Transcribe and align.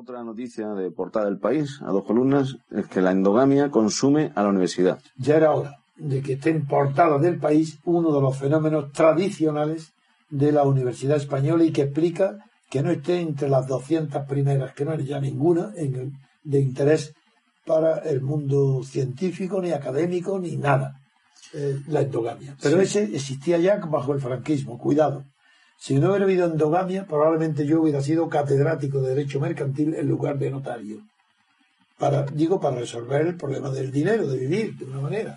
Otra 0.00 0.22
noticia 0.22 0.68
de 0.74 0.92
portada 0.92 1.24
del 1.26 1.38
país, 1.40 1.80
a 1.82 1.90
dos 1.90 2.04
columnas, 2.04 2.56
es 2.70 2.86
que 2.86 3.00
la 3.00 3.10
endogamia 3.10 3.68
consume 3.68 4.30
a 4.36 4.44
la 4.44 4.50
universidad. 4.50 5.00
Ya 5.16 5.34
era 5.34 5.52
hora 5.52 5.74
de 5.96 6.22
que 6.22 6.34
esté 6.34 6.50
en 6.50 6.66
portada 6.68 7.18
del 7.18 7.40
país 7.40 7.80
uno 7.84 8.12
de 8.14 8.20
los 8.20 8.38
fenómenos 8.38 8.92
tradicionales 8.92 9.90
de 10.30 10.52
la 10.52 10.62
Universidad 10.62 11.16
Española 11.16 11.64
y 11.64 11.72
que 11.72 11.82
explica 11.82 12.38
que 12.70 12.80
no 12.80 12.92
esté 12.92 13.18
entre 13.20 13.48
las 13.48 13.66
200 13.66 14.24
primeras, 14.28 14.72
que 14.72 14.84
no 14.84 14.92
es 14.92 15.04
ya 15.04 15.20
ninguna, 15.20 15.72
en 15.74 15.94
el- 15.96 16.12
de 16.44 16.60
interés 16.60 17.12
para 17.66 17.98
el 17.98 18.20
mundo 18.20 18.84
científico, 18.84 19.60
ni 19.60 19.72
académico, 19.72 20.38
ni 20.38 20.56
nada, 20.56 20.94
eh, 21.54 21.76
la 21.88 22.02
endogamia. 22.02 22.56
Pero 22.62 22.80
ese 22.80 23.02
existía 23.02 23.58
ya 23.58 23.78
bajo 23.78 24.12
el 24.12 24.20
franquismo, 24.20 24.78
cuidado. 24.78 25.24
Si 25.78 25.94
no 25.94 26.08
hubiera 26.10 26.24
habido 26.24 26.46
endogamia, 26.46 27.06
probablemente 27.06 27.64
yo 27.64 27.80
hubiera 27.80 28.00
sido 28.02 28.28
catedrático 28.28 29.00
de 29.00 29.10
Derecho 29.14 29.38
Mercantil 29.40 29.94
en 29.94 30.08
lugar 30.08 30.36
de 30.38 30.50
notario. 30.50 30.98
Digo, 32.32 32.60
para 32.60 32.76
resolver 32.78 33.26
el 33.26 33.36
problema 33.36 33.70
del 33.70 33.90
dinero, 33.90 34.26
de 34.28 34.38
vivir 34.38 34.76
de 34.76 34.84
una 34.84 35.00
manera. 35.00 35.36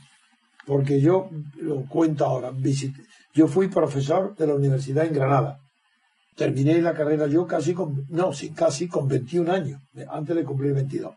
Porque 0.66 1.00
yo, 1.00 1.30
lo 1.58 1.86
cuento 1.88 2.25
ahora, 2.25 2.52
visité- 2.52 3.06
yo 3.34 3.47
fui 3.47 3.67
profesor 3.67 4.36
de 4.36 4.47
la 4.47 4.56
universidad 4.56 5.06
en 5.06 5.14
Granada. 5.14 5.59
Terminé 6.36 6.81
la 6.81 6.94
carrera 6.94 7.28
yo 7.28 7.45
casi 7.47 7.73
con, 7.73 8.06
no, 8.09 8.34
sí, 8.34 8.52
casi 8.52 8.88
con 8.88 9.08
21 9.08 9.50
años, 9.52 9.81
antes 10.09 10.36
de 10.36 10.44
cumplir 10.44 10.73
22. 10.73 11.14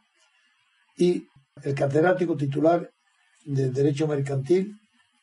Y 0.96 1.26
el 1.62 1.74
catedrático 1.74 2.36
titular 2.36 2.90
de 3.44 3.70
Derecho 3.70 4.06
Mercantil 4.06 4.74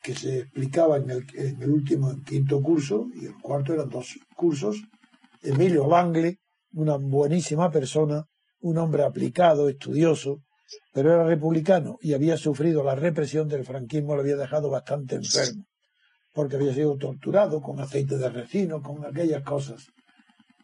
que 0.02 0.16
se 0.16 0.40
explicaba 0.40 0.98
en 0.98 1.10
el, 1.12 1.26
en 1.36 1.62
el 1.62 1.70
último, 1.70 2.12
en 2.12 2.24
quinto 2.24 2.62
curso, 2.62 3.08
y 3.14 3.26
el 3.26 3.36
cuarto 3.36 3.74
eran 3.74 3.90
dos 3.90 4.18
cursos, 4.36 4.82
Emilio 5.44 5.88
Langle, 5.88 6.40
una 6.74 6.98
buenísima 6.98 7.70
persona, 7.70 8.26
un 8.62 8.78
hombre 8.78 9.04
aplicado, 9.04 9.70
estudioso, 9.70 10.42
pero 10.94 11.14
era 11.14 11.26
republicano 11.26 11.98
y 12.02 12.14
había 12.14 12.38
sufrido 12.38 12.84
la 12.84 12.96
represión 12.96 13.48
del 13.48 13.66
franquismo, 13.66 14.16
lo 14.16 14.22
había 14.22 14.38
dejado 14.38 14.70
bastante 14.70 15.16
enfermo, 15.16 15.66
porque 16.34 16.56
había 16.56 16.74
sido 16.74 16.96
torturado 16.98 17.62
con 17.62 17.80
aceite 17.80 18.18
de 18.18 18.30
resino, 18.30 18.82
con 18.82 19.06
aquellas 19.06 19.44
cosas. 19.44 19.88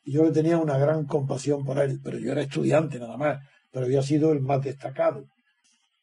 Y 0.03 0.14
yo 0.14 0.24
le 0.24 0.31
tenía 0.31 0.58
una 0.58 0.78
gran 0.78 1.06
compasión 1.06 1.66
por 1.66 1.80
él, 1.80 2.00
pero 2.03 2.18
yo 2.18 2.31
era 2.31 2.42
estudiante 2.42 3.00
nada 3.00 3.18
más, 3.18 3.40
pero 3.72 3.86
había 3.86 4.02
sido 4.02 4.31
el 4.31 4.42
más 4.42 4.64
destacado 4.64 5.26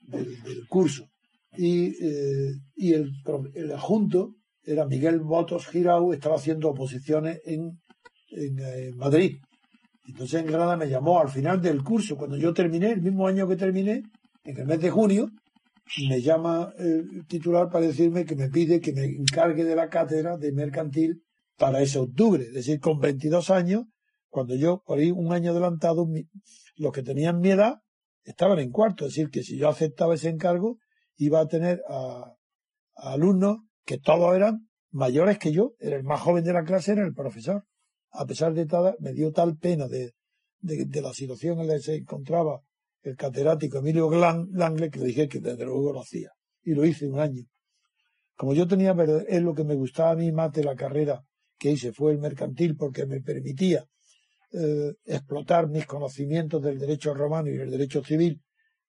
del 0.00 0.37
curso 0.69 1.09
y, 1.56 1.87
eh, 2.04 2.53
y 2.76 2.92
el, 2.92 3.12
el 3.54 3.72
adjunto 3.72 4.34
era 4.62 4.87
Miguel 4.87 5.20
Botos 5.20 5.66
Girau, 5.66 6.12
estaba 6.12 6.37
haciendo 6.37 6.70
oposiciones 6.70 7.41
en, 7.44 7.81
en, 8.31 8.59
eh, 8.59 8.92
Madrid. 8.94 9.37
Entonces 10.06 10.41
en 10.41 10.47
Granada 10.47 10.76
me 10.76 10.88
llamó 10.88 11.20
al 11.20 11.28
final 11.28 11.60
del 11.60 11.82
curso, 11.82 12.16
cuando 12.16 12.37
yo 12.37 12.53
terminé, 12.53 12.93
el 12.93 13.03
mismo 13.03 13.26
año 13.26 13.48
que 13.48 13.56
terminé, 13.56 14.03
en 14.44 14.59
el 14.59 14.66
mes 14.66 14.81
de 14.81 14.91
junio, 14.91 15.31
me 16.09 16.20
llama 16.20 16.72
el 16.78 17.26
titular 17.26 17.69
para 17.70 17.87
decirme 17.87 18.25
que 18.25 18.37
me 18.37 18.48
pide 18.48 18.81
que 18.81 18.93
me 18.93 19.04
encargue 19.04 19.64
de 19.64 19.76
la 19.76 19.88
cátedra 19.88 20.37
de 20.37 20.53
mercantil 20.53 21.22
para 21.56 21.82
ese 21.82 21.98
octubre, 21.98 22.43
es 22.43 22.54
decir, 22.54 22.81
con 22.81 22.98
22 22.98 23.50
años, 23.50 23.84
cuando 24.28 24.56
yo, 24.56 24.82
por 24.84 24.98
ahí 24.98 25.10
un 25.10 25.32
año 25.32 25.53
adelantado, 25.53 26.09
los 26.76 26.93
que 26.93 27.03
tenían 27.03 27.41
mi 27.41 27.50
edad 27.50 27.76
estaban 28.25 28.59
en 28.59 28.70
cuarto, 28.70 29.06
es 29.06 29.12
decir, 29.12 29.31
que 29.31 29.43
si 29.43 29.56
yo 29.56 29.69
aceptaba 29.69 30.14
ese 30.14 30.28
encargo, 30.28 30.78
iba 31.16 31.41
a 31.41 31.47
tener 31.47 31.82
a, 31.88 32.34
alumnos 32.97 33.58
que 33.84 33.98
todos 33.98 34.34
eran 34.34 34.69
mayores 34.91 35.38
que 35.38 35.52
yo, 35.52 35.75
era 35.78 35.97
el 35.97 36.04
más 36.04 36.20
joven 36.20 36.44
de 36.44 36.52
la 36.52 36.64
clase, 36.64 36.92
era 36.92 37.04
el 37.04 37.14
profesor. 37.14 37.64
A 38.10 38.26
pesar 38.26 38.54
de 38.54 38.66
todo, 38.66 38.94
me 39.00 39.12
dio 39.12 39.32
tal 39.32 39.56
pena 39.56 39.88
de, 39.88 40.12
la 40.62 41.12
situación 41.12 41.60
en 41.60 41.66
la 41.66 41.75
que 41.75 41.80
se 41.80 41.94
encontraba 41.97 42.60
el 43.02 43.16
catedrático 43.16 43.78
Emilio 43.78 44.10
Langle 44.10 44.91
que 44.91 45.00
le 45.00 45.06
dije 45.06 45.28
que 45.28 45.41
desde 45.41 45.64
luego 45.64 45.92
lo 45.92 46.00
hacía. 46.00 46.30
Y 46.62 46.75
lo 46.75 46.86
hice 46.86 47.06
un 47.06 47.20
año. 47.20 47.44
Como 48.36 48.54
yo 48.54 48.66
tenía, 48.66 48.96
es 49.28 49.42
lo 49.42 49.54
que 49.54 49.64
me 49.64 49.75
gustaba 49.75 50.12
a 50.12 50.16
mí 50.16 50.32
más 50.32 50.52
de 50.52 50.64
la 50.64 50.75
carrera 50.75 51.22
que 51.58 51.72
hice, 51.72 51.92
fue 51.92 52.12
el 52.12 52.19
mercantil 52.19 52.76
porque 52.76 53.06
me 53.06 53.20
permitía 53.20 53.84
eh, 54.52 54.94
explotar 55.04 55.69
mis 55.69 55.86
conocimientos 55.86 56.62
del 56.62 56.78
derecho 56.78 57.12
romano 57.14 57.48
y 57.48 57.56
del 57.56 57.70
derecho 57.70 58.02
civil, 58.02 58.41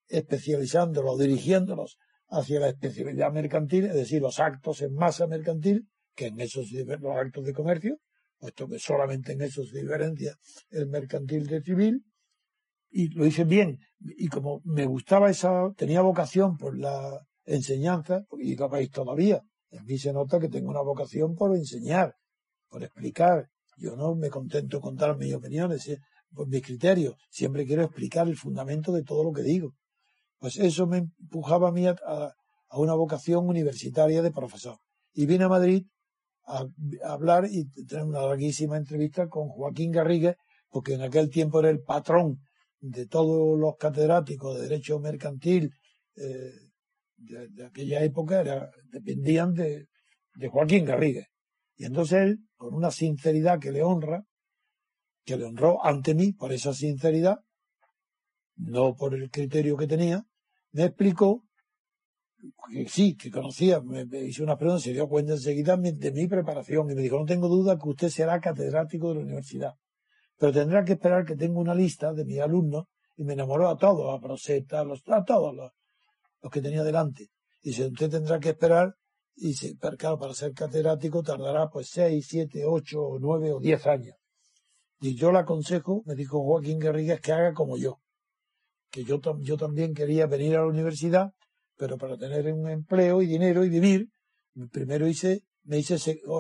especializándolos, 0.08 1.20
dirigiéndolos 1.20 1.98
hacia 2.28 2.60
la 2.60 2.70
especialidad 2.70 3.32
mercantil, 3.32 3.86
es 3.86 3.94
decir, 3.94 4.22
los 4.22 4.40
actos 4.40 4.82
en 4.82 4.94
masa 4.94 5.28
mercantil, 5.28 5.88
que 6.16 6.28
en 6.28 6.40
eso 6.40 6.64
se 6.64 6.86
difer- 6.86 7.00
los 7.00 7.16
actos 7.16 7.46
de 7.46 7.54
comercio, 7.54 8.00
puesto 8.38 8.68
que 8.68 8.80
solamente 8.80 9.34
en 9.34 9.42
eso 9.42 9.64
se 9.64 9.82
diferencia 9.82 10.36
el 10.70 10.88
mercantil 10.88 11.46
del 11.48 11.64
civil, 11.64 12.04
y 12.90 13.10
lo 13.10 13.26
hice 13.26 13.44
bien. 13.44 13.80
Y 14.00 14.28
como 14.28 14.62
me 14.64 14.86
gustaba 14.86 15.30
esa, 15.30 15.72
tenía 15.76 16.02
vocación 16.02 16.58
por 16.58 16.78
la 16.78 17.20
enseñanza, 17.44 18.26
y 18.40 18.56
veis 18.56 18.90
todavía, 18.90 19.42
en 19.72 19.84
mí 19.86 19.98
se 19.98 20.14
nota 20.14 20.40
que 20.40 20.50
tengo 20.50 20.70
una 20.70 20.82
vocación 20.82 21.36
por 21.36 21.56
enseñar, 21.56 22.16
por 22.70 22.84
explicar. 22.84 23.50
Yo 23.78 23.96
no 23.98 24.16
me 24.16 24.30
contento 24.30 24.80
con 24.80 24.96
dar 24.96 25.18
mis 25.18 25.34
opiniones, 25.34 25.92
por 26.34 26.48
mis 26.48 26.62
criterios. 26.62 27.16
Siempre 27.30 27.66
quiero 27.66 27.84
explicar 27.84 28.28
el 28.28 28.38
fundamento 28.38 28.94
de 28.94 29.04
todo 29.04 29.24
lo 29.24 29.34
que 29.34 29.42
digo. 29.42 29.74
Pues 30.46 30.60
eso 30.60 30.86
me 30.86 30.98
empujaba 31.00 31.70
a 31.70 31.72
mí 31.72 31.88
a, 31.88 31.98
una 32.74 32.94
vocación 32.94 33.48
universitaria 33.48 34.22
de 34.22 34.30
profesor. 34.30 34.78
Y 35.12 35.26
vine 35.26 35.46
a 35.46 35.50
Madrid 35.50 35.88
a, 36.46 36.68
hablar 37.04 37.48
y 37.50 37.66
tener 37.88 38.06
una 38.06 38.22
larguísima 38.22 38.78
entrevista 38.78 39.28
con 39.28 39.48
Joaquín 39.48 39.92
Garrigues, 39.92 40.36
porque 40.70 40.94
en 40.94 41.02
aquel 41.02 41.32
tiempo 41.32 41.62
era 41.62 41.72
el 41.72 41.82
patrón 41.82 42.42
de 42.80 43.08
todos 43.08 43.58
los 43.58 43.76
catedráticos 43.78 44.56
de 44.56 44.68
Derecho 44.68 45.00
Mercantil 45.00 45.72
eh, 46.16 46.52
de, 47.18 47.66
aquella 47.66 48.04
época, 48.04 48.70
dependían 48.92 49.52
de, 49.56 49.88
de 50.36 50.48
Joaquín 50.48 50.86
Garrigues. 50.86 51.26
Y 51.76 51.86
entonces 51.86 52.22
él, 52.22 52.38
con 52.56 52.76
una 52.76 52.92
sinceridad 52.92 53.58
que 53.60 53.72
le 53.72 53.82
honra, 53.82 54.24
que 55.24 55.38
le 55.38 55.46
honró 55.46 55.84
ante 55.84 56.14
mí 56.14 56.34
por 56.34 56.54
esa 56.54 56.72
sinceridad, 56.72 57.40
no 58.58 58.96
por 58.96 59.16
el 59.16 59.32
criterio 59.32 59.76
que 59.76 59.88
tenía, 59.88 60.24
me 60.76 60.84
explicó 60.84 61.46
que 62.70 62.88
sí, 62.90 63.16
que 63.16 63.32
conocía, 63.32 63.80
me, 63.80 64.06
me 64.06 64.26
hizo 64.26 64.44
una 64.44 64.58
pregunta, 64.58 64.84
se 64.84 64.92
dio 64.92 65.08
cuenta 65.08 65.34
enseguida 65.34 65.78
de 65.78 66.12
mi 66.12 66.28
preparación 66.28 66.92
y 66.92 66.96
me 66.96 67.02
dijo, 67.02 67.18
no 67.18 67.26
tengo 67.26 67.48
duda 67.48 67.78
que 67.78 67.88
usted 67.88 68.10
será 68.10 68.42
catedrático 68.42 69.10
de 69.10 69.16
la 69.16 69.22
universidad, 69.22 69.74
pero 70.38 70.52
tendrá 70.52 70.84
que 70.84 70.94
esperar 70.94 71.26
que 71.26 71.38
tenga 71.38 71.60
una 71.60 71.74
lista 71.74 72.12
de 72.12 72.26
mis 72.26 72.40
alumnos 72.42 72.88
y 73.16 73.24
me 73.24 73.34
enamoró 73.34 73.70
a 73.70 73.78
todos, 73.78 74.14
a 74.14 74.20
Proseta, 74.20 74.82
a, 74.82 75.18
a 75.18 75.24
todos 75.24 75.56
los, 75.56 75.72
que 76.52 76.62
tenía 76.62 76.84
delante. 76.84 77.30
Y 77.62 77.70
dice, 77.70 77.88
usted 77.88 78.10
tendrá 78.10 78.38
que 78.40 78.50
esperar 78.50 78.96
y 79.38 79.56
pero 79.76 79.98
claro, 79.98 80.20
para 80.20 80.34
ser 80.34 80.54
catedrático 80.54 81.24
tardará 81.24 81.70
pues 81.70 81.90
seis, 81.90 82.28
siete, 82.30 82.64
ocho, 82.66 83.18
nueve 83.20 83.54
o 83.54 83.60
diez 83.60 83.88
años. 83.88 84.16
Y 85.00 85.16
yo 85.16 85.32
le 85.32 85.40
aconsejo, 85.40 86.04
me 86.06 86.16
dijo 86.16 86.44
Joaquín 86.44 86.80
Garrigues, 86.80 87.22
que 87.22 87.32
haga 87.32 87.54
como 87.54 87.78
yo. 87.78 88.00
Que 88.96 89.04
yo, 89.04 89.20
yo 89.42 89.58
también 89.58 89.94
quería 89.94 90.26
venir 90.26 90.56
a 90.56 90.62
la 90.62 90.68
universidad, 90.68 91.32
pero 91.76 91.98
para 91.98 92.16
tener 92.16 92.52
un 92.54 92.70
empleo 92.70 93.22
y 93.22 93.26
dinero 93.26 93.66
y 93.66 93.70
vivir, 93.70 94.08
primero 94.72 95.06
hice 95.06 95.44
me 95.66 95.80
hice 95.80 95.96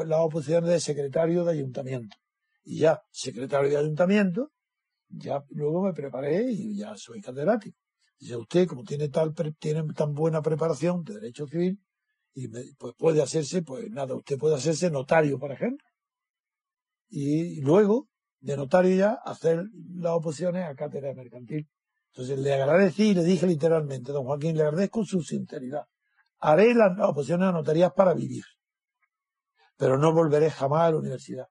las 0.06 0.20
oposiciones 0.22 0.70
de 0.70 0.80
secretario 0.80 1.44
de 1.44 1.52
ayuntamiento. 1.52 2.16
Y 2.64 2.80
ya, 2.80 3.02
secretario 3.12 3.70
de 3.70 3.78
ayuntamiento, 3.78 4.52
ya 5.10 5.44
luego 5.50 5.84
me 5.84 5.92
preparé 5.92 6.50
y 6.50 6.78
ya 6.78 6.96
soy 6.96 7.20
catedrático. 7.20 7.78
Dice 8.18 8.38
usted, 8.38 8.68
como 8.68 8.84
tiene 8.84 9.10
tal 9.10 9.34
tiene 9.60 9.84
tan 9.94 10.14
buena 10.14 10.42
preparación 10.42 11.04
de 11.04 11.16
derecho 11.16 11.46
civil, 11.48 11.78
y 12.34 12.48
pues 12.78 12.94
puede 12.98 13.22
hacerse, 13.22 13.64
pues 13.64 13.90
nada, 13.92 14.16
usted 14.16 14.38
puede 14.38 14.56
hacerse 14.56 14.90
notario, 14.90 15.38
por 15.40 15.52
ejemplo. 15.52 15.86
Y 17.10 17.60
luego, 17.62 18.08
de 18.40 18.56
notario 18.56 18.96
ya, 18.96 19.18
hacer 19.26 19.66
las 19.96 20.14
oposiciones 20.14 20.64
a 20.66 20.76
cátedra 20.76 21.14
mercantil. 21.14 21.68
Entonces 22.16 22.40
le 22.40 22.54
agradecí 22.54 23.10
y 23.10 23.14
le 23.14 23.26
dije 23.26 23.46
literalmente, 23.46 24.14
don 24.14 24.24
Joaquín, 24.24 24.56
le 24.56 24.64
agradezco 24.64 25.04
su 25.04 25.22
sinceridad. 25.22 25.84
Haré 26.40 26.74
las 26.74 26.98
oposiciones 27.02 27.50
a 27.50 27.52
notarías 27.52 27.92
para 27.92 28.14
vivir, 28.14 28.46
pero 29.76 29.98
no 29.98 30.14
volveré 30.14 30.50
jamás 30.50 30.84
a 30.84 30.92
la 30.92 30.98
universidad, 30.98 31.48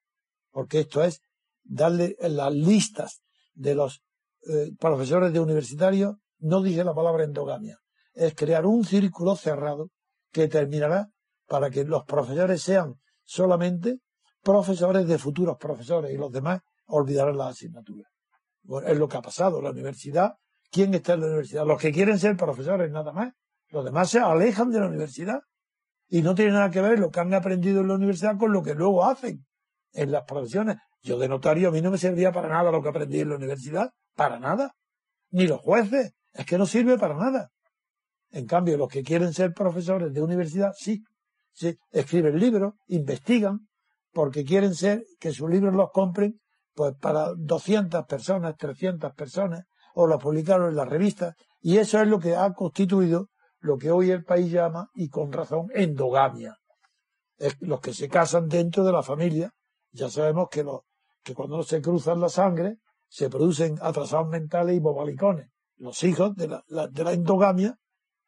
porque 0.51 0.81
esto 0.81 1.05
es 1.05 1.21
darle 1.63 2.17
las 2.19 2.55
listas 2.55 3.21
de 3.53 3.75
los 3.75 4.03
eh, 4.49 4.71
profesores 4.81 5.35
de 5.35 5.41
universitarios, 5.41 6.15
no 6.39 6.63
dije 6.63 6.83
la 6.83 6.95
palabra 6.95 7.25
endogamia, 7.25 7.79
es 8.15 8.35
crear 8.35 8.65
un 8.65 8.87
círculo 8.87 9.37
cerrado 9.37 9.91
que 10.33 10.49
terminará 10.49 11.11
para 11.47 11.69
que 11.69 11.85
los 11.85 12.05
profesores 12.05 12.63
sean 12.63 12.95
solamente 13.23 13.99
profesores 14.43 15.07
de 15.07 15.19
futuros 15.19 15.59
profesores 15.59 16.11
y 16.11 16.17
los 16.17 16.33
demás 16.33 16.63
olvidarán 16.87 17.37
las 17.37 17.51
asignaturas. 17.51 18.11
Bueno, 18.63 18.89
es 18.89 18.99
lo 18.99 19.09
que 19.09 19.19
ha 19.19 19.23
pasado. 19.23 19.61
La 19.61 19.71
universidad, 19.71 20.37
¿quién 20.75 20.93
está 20.93 21.15
en 21.15 21.21
la 21.21 21.27
universidad? 21.27 21.65
Los 21.65 21.81
que 21.81 21.93
quieren 21.93 22.19
ser 22.19 22.37
profesores, 22.37 22.91
nada 22.91 23.13
más. 23.13 23.33
Los 23.71 23.85
demás 23.85 24.11
se 24.11 24.19
alejan 24.19 24.71
de 24.71 24.81
la 24.81 24.89
universidad 24.89 25.41
y 26.09 26.21
no 26.21 26.35
tiene 26.35 26.51
nada 26.51 26.71
que 26.71 26.81
ver 26.81 26.99
lo 26.99 27.11
que 27.11 27.21
han 27.21 27.33
aprendido 27.33 27.81
en 27.81 27.89
la 27.89 27.95
universidad 27.95 28.37
con 28.37 28.53
lo 28.53 28.61
que 28.63 28.75
luego 28.75 29.05
hacen 29.05 29.47
en 29.93 30.11
las 30.11 30.25
profesiones. 30.25 30.77
Yo 31.01 31.17
de 31.17 31.29
notario 31.29 31.69
a 31.69 31.71
mí 31.71 31.81
no 31.81 31.93
me 31.93 31.99
servía 31.99 32.33
para 32.33 32.49
nada 32.49 32.73
lo 32.73 32.83
que 32.83 32.89
aprendí 32.89 33.21
en 33.21 33.29
la 33.29 33.37
universidad, 33.37 33.91
para 34.17 34.41
nada. 34.41 34.75
Ni 35.31 35.47
los 35.47 35.61
jueces, 35.61 36.13
es 36.33 36.45
que 36.45 36.59
no 36.59 36.67
sirve 36.67 36.99
para 36.99 37.15
nada. 37.15 37.51
En 38.31 38.47
cambio, 38.47 38.77
los 38.77 38.89
que 38.89 39.05
quieren 39.05 39.33
ser 39.33 39.55
profesores 39.55 40.13
de 40.13 40.23
universidad, 40.23 40.73
sí, 40.77 41.05
sí, 41.53 41.79
escriben 41.93 42.37
libros, 42.37 42.75
investigan, 42.89 43.69
porque 44.13 44.45
quieren 44.45 44.75
ser 44.75 45.05
que 45.21 45.31
sus 45.31 45.49
libros 45.49 45.73
los 45.73 45.91
compren 45.93 46.41
pues 46.75 46.95
para 47.01 47.33
200 47.37 48.05
personas, 48.07 48.57
300 48.57 49.15
personas, 49.15 49.65
o 49.95 50.07
los 50.07 50.21
publicaron 50.23 50.69
en 50.71 50.77
las 50.77 50.89
revistas, 50.89 51.35
y 51.61 51.79
eso 51.79 52.01
es 52.01 52.09
lo 52.09 52.19
que 52.19 52.37
ha 52.37 52.53
constituido 52.53 53.29
lo 53.61 53.79
que 53.79 53.91
hoy 53.91 54.11
el 54.11 54.25
país 54.25 54.51
llama, 54.53 54.91
y 54.95 55.09
con 55.09 55.33
razón, 55.33 55.69
endogamia. 55.75 56.57
Los 57.61 57.81
que 57.81 57.95
se 57.95 58.09
casan 58.09 58.49
dentro 58.49 58.85
de 58.85 58.93
la 58.93 59.03
familia. 59.03 59.53
Ya 59.91 60.11
sabemos 60.11 60.49
que, 60.51 60.65
cuando 61.35 61.63
se 61.63 61.81
cruzan 61.81 62.21
la 62.21 62.29
sangre, 62.29 62.77
se 63.09 63.31
producen 63.31 63.79
atrasados 63.81 64.29
mentales 64.29 64.77
y 64.77 64.81
bobalicones. 64.81 65.49
Los 65.77 66.03
hijos 66.05 66.35
de 66.37 66.49
la, 66.49 66.63
la- 66.69 66.89
de 66.89 67.05
la 67.05 67.13
endogamia, 67.13 67.77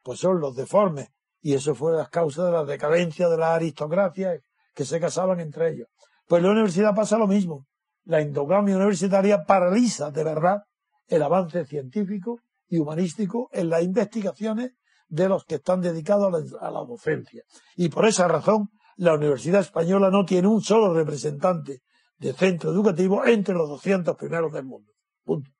pues 0.03 0.21
son 0.21 0.41
los 0.41 0.55
deformes. 0.57 1.09
Y 1.41 1.55
eso 1.55 1.75
fue 1.75 1.93
las 1.97 2.09
causas 2.09 2.47
de 2.47 2.53
la 2.53 2.65
decadencia 2.65 3.29
de 3.29 3.37
la 3.37 3.55
aristocracia 3.55 4.41
que 4.75 4.85
se 4.85 4.99
casaban 5.01 5.41
entre 5.41 5.71
ellos. 5.71 5.89
Pues 6.27 6.41
en 6.41 6.47
la 6.47 6.53
universidad 6.53 6.95
pasa 6.95 7.19
lo 7.19 7.27
mismo. 7.27 7.67
La 8.05 8.21
endogamia 8.21 8.77
universitaria 8.77 9.45
paraliza 9.45 10.11
de 10.11 10.25
verdad 10.25 10.62
el 11.08 11.23
avance 11.23 11.64
científico 11.64 12.41
y 12.69 12.79
humanístico 12.79 13.49
en 13.53 13.70
las 13.70 13.82
investigaciones 13.82 14.73
de 15.08 15.29
los 15.29 15.44
que 15.44 15.56
están 15.56 15.81
dedicados 15.81 16.53
a 16.61 16.70
la, 16.70 16.81
docencia. 16.81 17.44
Y 17.76 17.88
por 17.88 18.06
esa 18.06 18.26
razón, 18.26 18.70
la 18.97 19.14
Universidad 19.14 19.61
Española 19.61 20.11
no 20.11 20.25
tiene 20.25 20.49
un 20.49 20.62
solo 20.62 20.93
representante 20.93 21.82
de 22.19 22.32
centro 22.32 22.70
educativo 22.70 23.25
entre 23.25 23.55
los 23.55 23.69
200 23.69 24.17
primeros 24.17 24.53
del 24.53 24.64
mundo. 24.64 24.93
Punto. 25.23 25.50